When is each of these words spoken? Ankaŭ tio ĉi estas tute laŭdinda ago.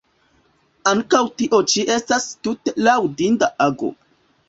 Ankaŭ 0.91 1.21
tio 1.43 1.61
ĉi 1.75 1.85
estas 1.99 2.29
tute 2.49 2.77
laŭdinda 2.91 3.55
ago. 3.71 3.97